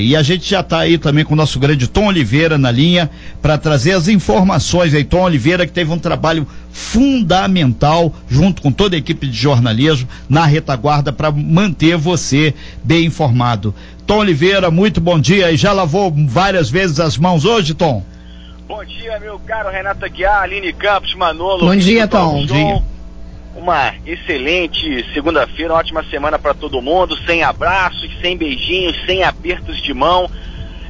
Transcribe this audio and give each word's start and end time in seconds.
E 0.00 0.16
a 0.16 0.22
gente 0.22 0.48
já 0.48 0.60
está 0.60 0.80
aí 0.80 0.98
também 0.98 1.24
com 1.24 1.34
o 1.34 1.36
nosso 1.36 1.58
grande 1.58 1.88
Tom 1.88 2.06
Oliveira 2.06 2.58
na 2.58 2.70
linha 2.70 3.10
para 3.40 3.58
trazer 3.58 3.92
as 3.92 4.08
informações 4.08 4.94
aí. 4.94 5.04
Tom 5.04 5.22
Oliveira 5.22 5.66
que 5.66 5.72
teve 5.72 5.92
um 5.92 5.98
trabalho 5.98 6.46
fundamental 6.72 8.12
junto 8.28 8.60
com 8.60 8.72
toda 8.72 8.96
a 8.96 8.98
equipe 8.98 9.26
de 9.26 9.36
jornalismo 9.36 10.08
na 10.28 10.44
retaguarda 10.44 11.12
para 11.12 11.30
manter 11.30 11.96
você 11.96 12.54
bem 12.82 13.06
informado. 13.06 13.74
Tom 14.06 14.18
Oliveira, 14.18 14.70
muito 14.70 15.00
bom 15.00 15.18
dia 15.18 15.50
e 15.50 15.56
já 15.56 15.72
lavou 15.72 16.12
várias 16.26 16.68
vezes 16.70 17.00
as 17.00 17.16
mãos 17.16 17.44
hoje, 17.44 17.74
Tom? 17.74 18.04
Bom 18.66 18.84
dia, 18.84 19.18
meu 19.20 19.38
caro 19.40 19.70
Renato 19.70 20.04
Aguiar, 20.04 20.42
Aline 20.42 20.72
Campos, 20.72 21.14
Manolo. 21.14 21.66
Bom 21.66 21.76
dia, 21.76 22.08
Tom. 22.08 22.40
Bom 22.40 22.46
dia. 22.46 22.93
Uma 23.64 23.94
excelente 24.04 25.10
segunda-feira, 25.14 25.72
uma 25.72 25.80
ótima 25.80 26.04
semana 26.10 26.38
para 26.38 26.52
todo 26.52 26.82
mundo, 26.82 27.16
sem 27.24 27.42
abraços, 27.42 28.10
sem 28.20 28.36
beijinhos, 28.36 28.94
sem 29.06 29.22
apertos 29.24 29.82
de 29.82 29.94
mão. 29.94 30.30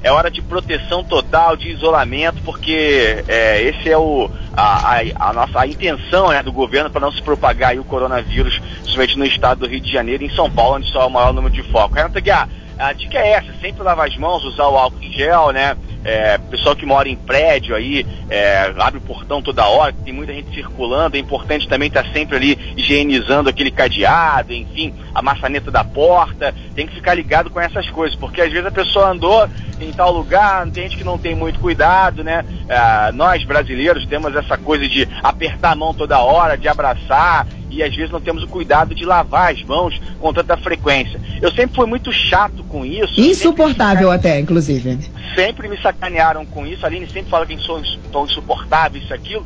É 0.03 0.11
hora 0.11 0.29
de 0.29 0.43
proteção 0.43 1.05
total, 1.05 1.57
de 1.57 1.71
isolamento, 1.71 2.43
porque 2.45 3.23
é, 3.29 3.63
esse 3.63 3.89
é 3.89 3.97
o, 3.97 4.29
a, 4.53 4.97
a, 4.97 5.31
a, 5.31 5.33
nossa 5.33 5.61
a 5.61 5.69
intenção 5.69 6.31
né, 6.31 6.43
do 6.43 6.51
governo 6.51 6.91
para 6.91 7.01
não 7.01 7.13
se 7.13 7.23
propagar 7.23 7.79
o 7.79 7.85
coronavírus, 7.85 8.59
principalmente 8.59 9.19
no 9.21 9.25
estado 9.25 9.61
do 9.61 9.69
Rio 9.69 9.81
de 9.81 9.93
Janeiro 9.93 10.25
e 10.25 10.27
em 10.27 10.35
São 10.35 10.51
Paulo, 10.51 10.79
onde 10.79 10.91
só 10.91 11.03
é 11.03 11.07
o 11.07 11.11
maior 11.11 11.33
número 11.33 11.55
de 11.55 11.63
foco. 11.63 11.95
Renato 11.95 12.19
Aguiar, 12.19 12.49
a 12.77 12.93
dica 12.93 13.19
é 13.19 13.35
essa, 13.35 13.55
sempre 13.61 13.85
lavar 13.85 14.09
as 14.09 14.17
mãos, 14.17 14.45
usar 14.45 14.67
o 14.67 14.77
álcool 14.77 15.01
em 15.01 15.13
gel, 15.13 15.53
né? 15.53 15.77
É, 16.05 16.39
pessoal 16.39 16.77
que 16.77 16.85
mora 16.85 17.09
em 17.09 17.17
prédio 17.17 17.75
aí, 17.75 18.07
é, 18.29 18.73
abre 18.79 18.99
o 18.99 19.03
portão 19.03 19.41
toda 19.41 19.67
hora, 19.67 19.93
tem 20.05 20.13
muita 20.13 20.33
gente 20.33 20.55
circulando, 20.55 21.17
é 21.17 21.21
importante 21.21 21.67
também 21.67 21.89
estar 21.89 22.05
tá 22.05 22.13
sempre 22.13 22.37
ali 22.37 22.75
higienizando 22.77 23.49
aquele 23.49 23.71
cadeado, 23.71 24.53
enfim, 24.53 24.95
a 25.15 25.23
maçaneta 25.23 25.71
da 25.71 25.83
porta, 25.83 26.55
tem 26.75 26.87
que 26.87 26.95
ficar 26.95 27.15
ligado 27.15 27.51
com 27.51 27.61
essas 27.61 27.89
coisas, 27.91 28.17
porque 28.17 28.41
às 28.41 28.51
vezes 28.51 28.67
a 28.67 28.71
pessoa 28.71 29.11
andou 29.11 29.49
em 29.81 29.93
tal 29.93 30.13
lugar, 30.13 30.69
tem 30.71 30.85
gente 30.85 30.99
que 30.99 31.05
não 31.05 31.19
tem 31.19 31.35
muito 31.35 31.59
cuidado, 31.59 32.23
né? 32.23 32.45
É, 32.69 33.13
nós 33.13 33.43
brasileiros 33.45 34.07
temos 34.07 34.35
essa 34.37 34.57
coisa 34.57 34.87
de 34.89 35.09
apertar 35.23 35.73
a 35.73 35.77
mão 35.77 35.95
toda 35.95 36.21
hora, 36.21 36.57
de 36.57 36.69
abraçar, 36.69 37.47
e 37.75 37.83
às 37.83 37.95
vezes 37.95 38.11
não 38.11 38.21
temos 38.21 38.43
o 38.43 38.49
cuidado 38.49 38.95
de 38.95 39.05
lavar 39.05 39.53
as 39.53 39.63
mãos 39.63 40.01
com 40.21 40.33
tanta 40.33 40.57
frequência. 40.57 41.21
Eu 41.43 41.51
sempre 41.51 41.75
fui 41.75 41.87
muito 41.87 42.13
chato 42.13 42.63
com 42.65 42.85
isso. 42.85 43.21
Insuportável 43.21 44.11
até, 44.11 44.39
inclusive. 44.39 44.99
Sempre 45.35 45.69
me 45.69 45.81
sacanearam 45.81 46.47
com 46.47 46.67
isso. 46.67 46.85
A 46.85 46.89
Aline 46.89 47.07
sempre 47.09 47.31
fala 47.31 47.45
que 47.45 47.59
sou 47.59 47.83
tão 48.13 48.25
insuportável, 48.25 49.01
isso, 49.01 49.13
aquilo. 49.13 49.45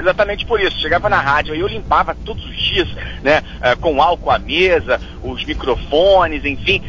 Exatamente 0.00 0.46
por 0.46 0.60
isso. 0.60 0.78
Chegava 0.80 1.08
na 1.08 1.20
rádio 1.20 1.54
e 1.54 1.60
eu 1.60 1.66
limpava 1.66 2.16
todos 2.24 2.44
os 2.44 2.56
dias, 2.56 2.88
né? 3.22 3.42
Eh, 3.60 3.74
com 3.76 4.00
álcool 4.00 4.30
à 4.30 4.38
mesa, 4.38 5.00
os 5.22 5.44
microfones, 5.44 6.44
enfim 6.44 6.82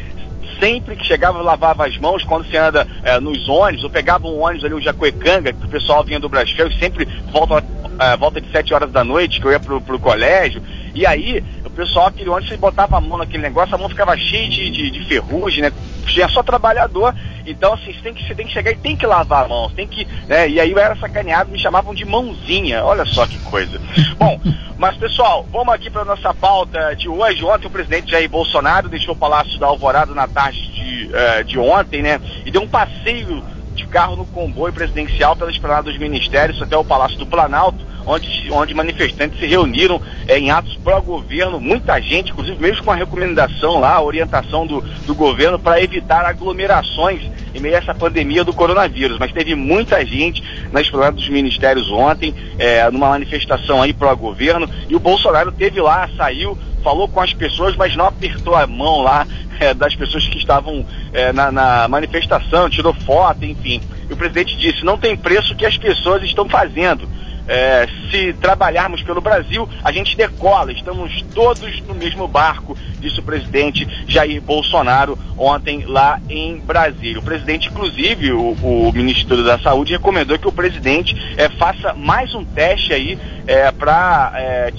sempre 0.60 0.94
que 0.94 1.04
chegava 1.04 1.40
lavava 1.40 1.86
as 1.86 1.96
mãos 1.96 2.22
quando 2.22 2.46
você 2.46 2.58
anda 2.58 2.86
é, 3.02 3.18
nos 3.18 3.48
ônibus, 3.48 3.82
eu 3.82 3.90
pegava 3.90 4.28
um 4.28 4.40
ônibus 4.40 4.64
ali, 4.64 4.74
o 4.74 4.80
Jacuecanga, 4.80 5.52
que 5.52 5.64
o 5.64 5.68
pessoal 5.68 6.04
vinha 6.04 6.20
do 6.20 6.28
Brasil, 6.28 6.70
sempre 6.78 7.08
volta, 7.32 7.64
é, 7.98 8.16
volta 8.16 8.40
de 8.40 8.50
7 8.52 8.74
horas 8.74 8.92
da 8.92 9.02
noite, 9.02 9.40
que 9.40 9.46
eu 9.46 9.50
ia 9.50 9.58
pro, 9.58 9.80
pro 9.80 9.98
colégio, 9.98 10.62
e 10.94 11.06
aí, 11.06 11.42
o 11.64 11.70
pessoal, 11.70 12.08
aquele 12.08 12.28
ônibus, 12.28 12.50
você 12.50 12.56
botava 12.56 12.98
a 12.98 13.00
mão 13.00 13.18
naquele 13.18 13.42
negócio, 13.42 13.74
a 13.74 13.78
mão 13.78 13.88
ficava 13.88 14.16
cheia 14.16 14.48
de, 14.48 14.70
de, 14.70 14.90
de 14.90 15.04
ferrugem, 15.06 15.62
né? 15.62 15.72
Tinha 16.06 16.28
só 16.28 16.42
trabalhador. 16.42 17.14
Então, 17.46 17.72
assim, 17.72 17.92
você 17.92 18.00
tem, 18.00 18.14
que, 18.14 18.26
você 18.26 18.34
tem 18.34 18.46
que 18.46 18.52
chegar 18.52 18.70
e 18.70 18.76
tem 18.76 18.96
que 18.96 19.06
lavar 19.06 19.44
a 19.44 19.48
mão. 19.48 19.70
Tem 19.70 19.86
que, 19.86 20.06
né? 20.26 20.48
E 20.48 20.60
aí 20.60 20.70
eu 20.70 20.78
era 20.78 20.96
sacaneado, 20.96 21.50
me 21.50 21.58
chamavam 21.58 21.94
de 21.94 22.04
mãozinha. 22.04 22.84
Olha 22.84 23.04
só 23.04 23.26
que 23.26 23.38
coisa. 23.40 23.80
Bom, 24.18 24.40
mas 24.78 24.96
pessoal, 24.96 25.46
vamos 25.50 25.74
aqui 25.74 25.90
para 25.90 26.04
nossa 26.04 26.32
pauta 26.34 26.94
de 26.94 27.08
hoje. 27.08 27.44
Ontem 27.44 27.66
o 27.66 27.70
presidente 27.70 28.10
Jair 28.10 28.28
Bolsonaro 28.28 28.88
deixou 28.88 29.14
o 29.14 29.18
Palácio 29.18 29.58
da 29.58 29.66
Alvorada 29.66 30.14
na 30.14 30.28
tarde 30.28 30.60
de, 30.72 31.06
uh, 31.08 31.44
de 31.44 31.58
ontem, 31.58 32.02
né? 32.02 32.20
E 32.44 32.50
deu 32.50 32.62
um 32.62 32.68
passeio 32.68 33.42
de 33.74 33.86
carro 33.86 34.16
no 34.16 34.26
comboio 34.26 34.72
presidencial 34.72 35.34
pela 35.34 35.50
esplanada 35.50 35.84
dos 35.84 35.98
ministérios 35.98 36.60
até 36.60 36.76
o 36.76 36.84
Palácio 36.84 37.18
do 37.18 37.26
Planalto 37.26 37.89
onde, 38.06 38.50
onde 38.50 38.74
manifestantes 38.74 39.38
se 39.38 39.46
reuniram 39.46 40.00
é, 40.26 40.38
em 40.38 40.50
atos 40.50 40.76
pró-governo, 40.76 41.60
muita 41.60 42.00
gente, 42.00 42.32
inclusive 42.32 42.60
mesmo 42.60 42.84
com 42.84 42.90
a 42.90 42.96
recomendação 42.96 43.80
lá, 43.80 43.94
a 43.94 44.02
orientação 44.02 44.66
do, 44.66 44.80
do 45.06 45.14
governo 45.14 45.58
para 45.58 45.82
evitar 45.82 46.24
aglomerações 46.24 47.22
em 47.54 47.60
meio 47.60 47.74
a 47.74 47.78
essa 47.78 47.94
pandemia 47.94 48.44
do 48.44 48.52
coronavírus. 48.52 49.18
Mas 49.18 49.32
teve 49.32 49.54
muita 49.54 50.04
gente 50.04 50.42
na 50.72 50.80
esplanada 50.80 51.16
dos 51.16 51.28
ministérios 51.28 51.90
ontem, 51.90 52.34
é, 52.58 52.90
numa 52.90 53.10
manifestação 53.10 53.82
aí 53.82 53.92
pró-governo, 53.92 54.68
e 54.88 54.94
o 54.94 55.00
Bolsonaro 55.00 55.52
teve 55.52 55.80
lá, 55.80 56.08
saiu, 56.16 56.56
falou 56.82 57.08
com 57.08 57.20
as 57.20 57.32
pessoas, 57.32 57.76
mas 57.76 57.94
não 57.96 58.06
apertou 58.06 58.54
a 58.54 58.66
mão 58.66 59.02
lá 59.02 59.26
é, 59.58 59.72
das 59.74 59.94
pessoas 59.94 60.26
que 60.26 60.38
estavam 60.38 60.84
é, 61.12 61.32
na, 61.32 61.52
na, 61.52 61.88
manifestação, 61.88 62.70
tirou 62.70 62.94
foto, 62.94 63.44
enfim. 63.44 63.80
E 64.08 64.12
o 64.12 64.16
presidente 64.16 64.56
disse: 64.56 64.84
não 64.84 64.98
tem 64.98 65.16
preço 65.16 65.54
que 65.54 65.66
as 65.66 65.76
pessoas 65.76 66.22
estão 66.22 66.48
fazendo 66.48 67.08
é, 67.50 67.88
se 68.12 68.32
trabalharmos 68.34 69.02
pelo 69.02 69.20
Brasil, 69.20 69.68
a 69.82 69.90
gente 69.90 70.16
decola. 70.16 70.72
Estamos 70.72 71.20
todos 71.34 71.80
no 71.80 71.94
mesmo 71.94 72.28
barco, 72.28 72.78
disse 73.00 73.18
o 73.18 73.24
presidente 73.24 73.88
Jair 74.06 74.40
Bolsonaro 74.40 75.18
ontem 75.36 75.84
lá 75.84 76.20
em 76.28 76.58
Brasília. 76.58 77.18
O 77.18 77.22
presidente, 77.22 77.68
inclusive, 77.68 78.30
o, 78.30 78.52
o 78.52 78.92
ministro 78.92 79.42
da 79.42 79.58
Saúde 79.58 79.92
recomendou 79.92 80.38
que 80.38 80.46
o 80.46 80.52
presidente 80.52 81.16
é, 81.36 81.48
faça 81.48 81.92
mais 81.92 82.32
um 82.36 82.44
teste 82.44 82.92
aí 82.92 83.18
é, 83.48 83.72
para 83.72 84.32
é, 84.36 84.72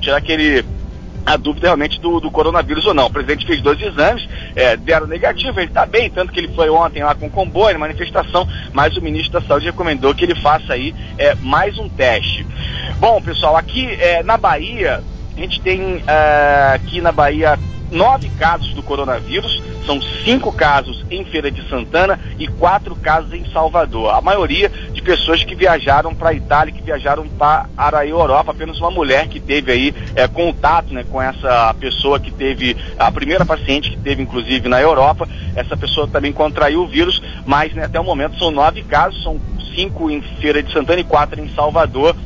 tirar 0.00 0.16
aquele 0.16 0.64
a 1.26 1.36
dúvida 1.36 1.68
realmente 1.68 2.00
do, 2.00 2.20
do, 2.20 2.30
coronavírus 2.30 2.86
ou 2.86 2.94
não. 2.94 3.06
O 3.06 3.10
presidente 3.10 3.46
fez 3.46 3.60
dois 3.62 3.80
exames, 3.80 4.28
é, 4.54 4.76
deram 4.76 5.06
negativo, 5.06 5.58
ele 5.58 5.68
está 5.68 5.86
bem, 5.86 6.10
tanto 6.10 6.32
que 6.32 6.40
ele 6.40 6.54
foi 6.54 6.68
ontem 6.68 7.02
lá 7.02 7.14
com 7.14 7.26
o 7.26 7.30
comboio, 7.30 7.78
manifestação, 7.78 8.46
mas 8.72 8.96
o 8.96 9.02
ministro 9.02 9.40
da 9.40 9.46
Saúde 9.46 9.66
recomendou 9.66 10.14
que 10.14 10.24
ele 10.24 10.34
faça 10.34 10.74
aí 10.74 10.94
é, 11.16 11.34
mais 11.36 11.78
um 11.78 11.88
teste. 11.88 12.46
Bom, 12.98 13.20
pessoal, 13.22 13.56
aqui 13.56 13.86
é, 13.86 14.22
na 14.22 14.36
Bahia, 14.36 15.02
a 15.36 15.40
gente 15.40 15.60
tem 15.60 16.02
é, 16.06 16.72
aqui 16.74 17.00
na 17.00 17.12
Bahia 17.12 17.58
nove 17.90 18.28
casos 18.38 18.74
do 18.74 18.82
coronavírus, 18.82 19.62
são 19.86 20.00
cinco 20.24 20.52
casos 20.52 21.04
em 21.10 21.24
Feira 21.24 21.50
de 21.50 21.66
Santana 21.68 22.18
e 22.38 22.46
quatro 22.46 22.96
casos 22.96 23.32
em 23.32 23.44
Salvador. 23.50 24.14
A 24.14 24.20
maioria 24.20 24.70
de 24.92 25.02
pessoas 25.02 25.44
que 25.44 25.54
viajaram 25.54 26.14
para 26.14 26.30
a 26.30 26.34
Itália, 26.34 26.72
que 26.72 26.82
viajaram 26.82 27.26
para 27.28 27.98
a 27.98 28.06
Europa. 28.06 28.52
Apenas 28.52 28.78
uma 28.78 28.90
mulher 28.90 29.28
que 29.28 29.40
teve 29.40 29.72
aí 29.72 29.94
é, 30.14 30.26
contato 30.26 30.92
né, 30.92 31.04
com 31.10 31.20
essa 31.20 31.74
pessoa 31.74 32.18
que 32.18 32.30
teve, 32.30 32.76
a 32.98 33.10
primeira 33.12 33.44
paciente 33.44 33.90
que 33.90 33.98
teve 33.98 34.22
inclusive 34.22 34.68
na 34.68 34.80
Europa. 34.80 35.28
Essa 35.54 35.76
pessoa 35.76 36.08
também 36.08 36.32
contraiu 36.32 36.82
o 36.82 36.88
vírus, 36.88 37.22
mas 37.46 37.72
né, 37.74 37.84
até 37.84 38.00
o 38.00 38.04
momento 38.04 38.38
são 38.38 38.50
nove 38.50 38.82
casos, 38.82 39.22
são 39.22 39.40
cinco 39.74 40.10
em 40.10 40.20
Feira 40.40 40.62
de 40.62 40.72
Santana 40.72 41.00
e 41.00 41.04
quatro 41.04 41.40
em 41.40 41.48
Salvador 41.54 42.16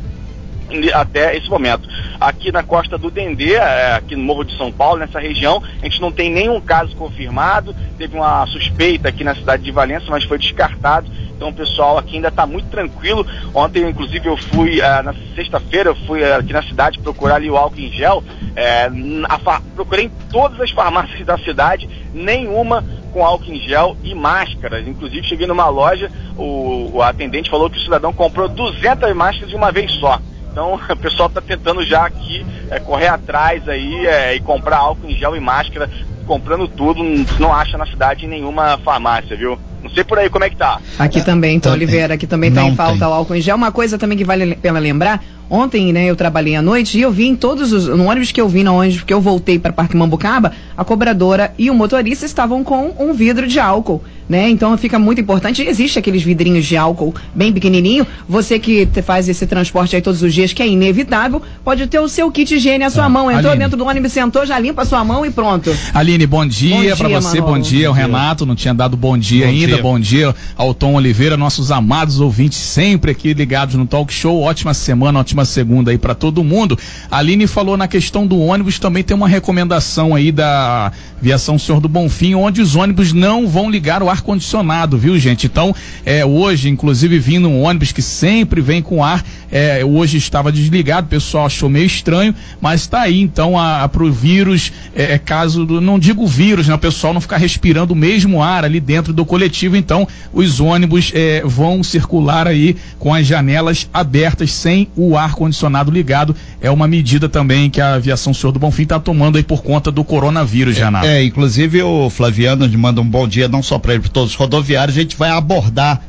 até 0.94 1.36
esse 1.36 1.48
momento. 1.48 1.88
Aqui 2.20 2.50
na 2.50 2.62
costa 2.62 2.98
do 2.98 3.10
Dendê, 3.10 3.54
é, 3.54 3.94
aqui 3.94 4.16
no 4.16 4.22
Morro 4.22 4.44
de 4.44 4.56
São 4.56 4.72
Paulo, 4.72 4.98
nessa 4.98 5.20
região, 5.20 5.62
a 5.80 5.84
gente 5.84 6.00
não 6.00 6.10
tem 6.10 6.30
nenhum 6.30 6.60
caso 6.60 6.94
confirmado. 6.96 7.74
Teve 7.96 8.16
uma 8.16 8.46
suspeita 8.46 9.08
aqui 9.08 9.24
na 9.24 9.34
cidade 9.34 9.62
de 9.62 9.70
Valença, 9.70 10.06
mas 10.08 10.24
foi 10.24 10.38
descartado. 10.38 11.08
Então 11.38 11.50
o 11.50 11.54
pessoal 11.54 11.96
aqui 11.96 12.16
ainda 12.16 12.28
está 12.28 12.44
muito 12.44 12.68
tranquilo. 12.68 13.24
Ontem, 13.54 13.88
inclusive, 13.88 14.26
eu 14.26 14.36
fui, 14.36 14.80
uh, 14.80 15.02
na 15.04 15.14
sexta-feira, 15.36 15.90
eu 15.90 15.94
fui 15.94 16.20
uh, 16.20 16.34
aqui 16.34 16.52
na 16.52 16.64
cidade 16.64 16.98
procurar 16.98 17.36
ali 17.36 17.48
o 17.48 17.56
álcool 17.56 17.78
em 17.78 17.92
gel. 17.92 18.18
Uh, 18.18 19.62
procurei 19.76 20.06
em 20.06 20.12
todas 20.32 20.60
as 20.60 20.72
farmácias 20.72 21.24
da 21.24 21.38
cidade, 21.38 21.88
nenhuma 22.12 22.84
com 23.12 23.24
álcool 23.24 23.52
em 23.52 23.60
gel 23.60 23.96
e 24.02 24.16
máscaras. 24.16 24.86
Inclusive, 24.86 25.28
cheguei 25.28 25.46
numa 25.46 25.68
loja, 25.68 26.10
o, 26.36 26.90
o 26.94 27.02
atendente 27.02 27.48
falou 27.48 27.70
que 27.70 27.78
o 27.78 27.82
cidadão 27.82 28.12
comprou 28.12 28.48
200 28.48 29.14
máscaras 29.14 29.48
de 29.48 29.54
uma 29.54 29.70
vez 29.70 29.92
só. 29.92 30.20
Então 30.58 30.74
o 30.90 30.96
pessoal 30.96 31.28
está 31.28 31.40
tentando 31.40 31.84
já 31.84 32.04
aqui 32.04 32.44
é, 32.68 32.80
correr 32.80 33.06
atrás 33.06 33.66
aí 33.68 34.06
é, 34.06 34.34
e 34.34 34.40
comprar 34.40 34.78
álcool 34.78 35.08
em 35.08 35.14
gel 35.14 35.36
e 35.36 35.40
máscara, 35.40 35.88
comprando 36.26 36.66
tudo, 36.66 37.00
não 37.38 37.54
acha 37.54 37.78
na 37.78 37.86
cidade 37.86 38.26
nenhuma 38.26 38.76
farmácia, 38.78 39.36
viu? 39.36 39.56
Não 39.80 39.88
sei 39.90 40.02
por 40.02 40.18
aí 40.18 40.28
como 40.28 40.44
é 40.44 40.50
que 40.50 40.56
tá. 40.56 40.80
Aqui 40.98 41.24
também, 41.24 41.54
então, 41.54 41.72
Oliveira, 41.72 42.14
aqui 42.14 42.26
também 42.26 42.52
tem 42.52 42.74
falta 42.74 43.08
o 43.08 43.12
álcool 43.12 43.36
em 43.36 43.40
gel. 43.40 43.54
Uma 43.54 43.70
coisa 43.70 43.96
também 43.96 44.18
que 44.18 44.24
vale 44.24 44.52
a 44.52 44.56
pena 44.56 44.80
lembrar, 44.80 45.22
ontem, 45.50 45.92
né, 45.92 46.06
eu 46.06 46.16
trabalhei 46.16 46.56
à 46.56 46.62
noite 46.62 46.98
e 46.98 47.02
eu 47.02 47.10
vi 47.10 47.26
em 47.26 47.36
todos 47.36 47.72
os, 47.72 47.86
no 47.86 48.04
ônibus 48.04 48.32
que 48.32 48.40
eu 48.40 48.48
vi, 48.48 48.62
no 48.62 48.74
ônibus 48.74 49.02
que 49.02 49.12
eu 49.12 49.20
voltei 49.20 49.58
para 49.58 49.72
Parque 49.72 49.96
Mambucaba, 49.96 50.52
a 50.76 50.84
cobradora 50.84 51.52
e 51.58 51.70
o 51.70 51.74
motorista 51.74 52.26
estavam 52.26 52.62
com 52.64 52.94
um 52.98 53.12
vidro 53.12 53.46
de 53.46 53.58
álcool 53.58 54.02
né? 54.28 54.50
Então 54.50 54.76
fica 54.76 54.98
muito 54.98 55.20
importante. 55.20 55.62
Existe 55.62 55.98
aqueles 55.98 56.22
vidrinhos 56.22 56.66
de 56.66 56.76
álcool 56.76 57.14
bem 57.34 57.52
pequenininho. 57.52 58.06
Você 58.28 58.58
que 58.58 58.86
faz 59.02 59.28
esse 59.28 59.46
transporte 59.46 59.96
aí 59.96 60.02
todos 60.02 60.22
os 60.22 60.34
dias, 60.34 60.52
que 60.52 60.62
é 60.62 60.68
inevitável, 60.68 61.40
pode 61.64 61.86
ter 61.86 61.98
o 61.98 62.08
seu 62.08 62.30
kit 62.30 62.54
higiene 62.54 62.84
à 62.84 62.90
sua 62.90 63.06
é. 63.06 63.08
mão. 63.08 63.30
Entrou 63.30 63.50
Aline. 63.50 63.64
dentro 63.64 63.76
do 63.76 63.86
ônibus, 63.86 64.12
sentou, 64.12 64.44
já 64.44 64.58
limpa 64.58 64.82
a 64.82 64.84
sua 64.84 65.02
mão 65.04 65.24
e 65.24 65.30
pronto. 65.30 65.74
Aline, 65.94 66.26
bom 66.26 66.46
dia, 66.46 66.80
dia 66.80 66.96
para 66.96 67.08
você, 67.08 67.40
Manolo. 67.40 67.54
bom 67.54 67.58
dia. 67.62 67.90
O 67.90 67.94
Renato 67.94 68.44
não 68.44 68.54
tinha 68.54 68.74
dado 68.74 68.96
bom 68.96 69.16
dia 69.16 69.46
bom 69.46 69.52
ainda. 69.52 69.66
Dia. 69.66 69.82
Bom 69.82 69.98
dia 69.98 70.34
ao 70.56 70.74
Tom 70.74 70.94
Oliveira, 70.94 71.36
nossos 71.36 71.70
amados 71.70 72.20
ouvintes 72.20 72.58
sempre 72.58 73.12
aqui 73.12 73.32
ligados 73.32 73.76
no 73.76 73.86
Talk 73.86 74.12
Show. 74.12 74.42
Ótima 74.42 74.74
semana, 74.74 75.20
ótima 75.20 75.37
segunda 75.44 75.90
aí 75.90 75.98
para 75.98 76.14
todo 76.14 76.44
mundo. 76.44 76.78
A 77.10 77.18
Aline 77.18 77.46
falou 77.46 77.76
na 77.76 77.88
questão 77.88 78.26
do 78.26 78.38
ônibus, 78.38 78.78
também 78.78 79.02
tem 79.02 79.16
uma 79.16 79.28
recomendação 79.28 80.14
aí 80.14 80.32
da 80.32 80.92
Viação 81.20 81.58
Senhor 81.58 81.80
do 81.80 81.88
Bonfim, 81.88 82.34
onde 82.34 82.60
os 82.60 82.76
ônibus 82.76 83.12
não 83.12 83.48
vão 83.48 83.68
ligar 83.68 84.02
o 84.02 84.08
ar-condicionado, 84.08 84.96
viu, 84.96 85.18
gente? 85.18 85.46
Então, 85.46 85.74
é, 86.04 86.24
hoje, 86.24 86.68
inclusive, 86.68 87.18
vindo 87.18 87.48
um 87.48 87.62
ônibus 87.62 87.92
que 87.92 88.02
sempre 88.02 88.60
vem 88.60 88.80
com 88.80 89.02
ar, 89.02 89.24
é, 89.50 89.84
hoje 89.84 90.16
estava 90.16 90.52
desligado, 90.52 91.06
o 91.06 91.10
pessoal 91.10 91.46
achou 91.46 91.68
meio 91.68 91.86
estranho, 91.86 92.34
mas 92.60 92.82
está 92.82 93.00
aí, 93.00 93.20
então, 93.20 93.54
para 93.90 94.04
o 94.04 94.12
vírus, 94.12 94.72
é, 94.94 95.14
é, 95.14 95.18
caso, 95.18 95.64
do, 95.64 95.80
não 95.80 95.98
digo 95.98 96.26
vírus, 96.26 96.68
né? 96.68 96.74
O 96.74 96.78
pessoal 96.78 97.12
não 97.12 97.20
ficar 97.20 97.38
respirando 97.38 97.92
o 97.94 97.96
mesmo 97.96 98.42
ar 98.42 98.64
ali 98.64 98.78
dentro 98.78 99.12
do 99.12 99.24
coletivo, 99.24 99.76
então, 99.76 100.06
os 100.32 100.60
ônibus 100.60 101.10
é, 101.14 101.42
vão 101.44 101.82
circular 101.82 102.46
aí 102.46 102.76
com 102.98 103.12
as 103.12 103.26
janelas 103.26 103.88
abertas, 103.92 104.52
sem 104.52 104.88
o 104.94 105.16
ar-condicionado 105.16 105.90
ligado. 105.90 106.34
É 106.60 106.70
uma 106.70 106.86
medida 106.86 107.28
também 107.28 107.70
que 107.70 107.80
a 107.80 107.94
aviação 107.94 108.32
Senhor 108.32 108.52
do 108.52 108.58
Bonfim 108.58 108.82
está 108.82 109.00
tomando 109.00 109.36
aí 109.36 109.42
por 109.42 109.62
conta 109.62 109.90
do 109.90 110.04
coronavírus, 110.04 110.76
Renato. 110.76 111.07
É, 111.08 111.24
inclusive 111.24 111.82
o 111.82 112.10
Flaviano 112.10 112.68
manda 112.78 113.00
um 113.00 113.08
bom 113.08 113.26
dia, 113.26 113.48
não 113.48 113.62
só 113.62 113.78
para 113.78 113.94
ele, 113.94 114.02
para 114.02 114.10
todos 114.10 114.32
os 114.32 114.36
rodoviários, 114.36 114.94
a 114.94 115.00
gente 115.00 115.16
vai 115.16 115.30
abordar 115.30 116.02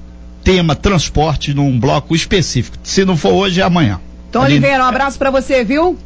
tema 0.43 0.75
transporte 0.75 1.53
num 1.53 1.79
bloco 1.79 2.13
específico. 2.13 2.77
Se 2.83 3.05
não 3.05 3.15
for 3.15 3.31
hoje, 3.31 3.61
é 3.61 3.63
amanhã. 3.63 4.01
Tom. 4.29 4.41
Oliveira, 4.41 4.83
um 4.83 4.87
abraço 4.87 5.17
para 5.17 5.31
você, 5.31 5.63
viu? 5.63 5.97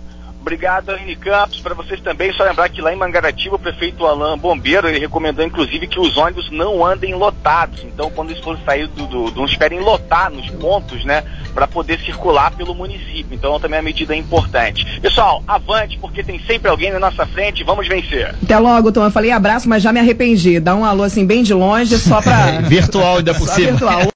Obrigado, 0.43 0.89
Aline 0.89 1.15
Campos. 1.15 1.61
Para 1.61 1.73
vocês 1.73 2.01
também, 2.01 2.33
só 2.33 2.43
lembrar 2.43 2.67
que 2.67 2.81
lá 2.81 2.93
em 2.93 2.97
Mangaratiba, 2.97 3.55
o 3.55 3.59
prefeito 3.59 4.05
Alain 4.05 4.37
Bombeiro, 4.37 4.89
ele 4.89 4.99
recomendou, 4.99 5.45
inclusive, 5.45 5.87
que 5.87 5.97
os 5.97 6.17
ônibus 6.17 6.51
não 6.51 6.85
andem 6.85 7.15
lotados. 7.15 7.81
Então, 7.85 8.11
quando 8.11 8.31
eles 8.31 8.43
forem 8.43 8.61
sair 8.65 8.87
do, 8.87 9.31
do, 9.31 9.45
esperem 9.45 9.79
lotar 9.79 10.29
nos 10.29 10.49
pontos, 10.49 11.05
né, 11.05 11.23
para 11.53 11.65
poder 11.65 11.97
circular 12.01 12.51
pelo 12.51 12.75
município. 12.75 13.27
Então, 13.31 13.57
também 13.57 13.79
a 13.79 13.81
medida 13.81 14.13
é 14.13 14.17
importante. 14.17 14.99
Pessoal, 14.99 15.41
avante, 15.47 15.97
porque 15.97 16.21
tem 16.21 16.37
sempre 16.39 16.69
alguém 16.69 16.91
na 16.91 16.99
nossa 16.99 17.25
frente. 17.25 17.63
Vamos 17.63 17.87
vencer. 17.87 18.35
Até 18.43 18.59
logo, 18.59 18.91
Tom. 18.91 19.05
Eu 19.05 19.11
falei 19.11 19.31
abraço, 19.31 19.69
mas 19.69 19.81
já 19.81 19.93
me 19.93 20.01
arrependi. 20.01 20.59
Dá 20.59 20.75
um 20.75 20.83
alô 20.83 21.03
assim 21.03 21.25
bem 21.25 21.41
de 21.41 21.53
longe, 21.53 21.97
só 21.97 22.21
para 22.21 22.59
virtual 22.67 23.19
ainda 23.19 23.33
por 23.33 23.47
cima. 23.47 23.71
Virtual. 23.71 24.11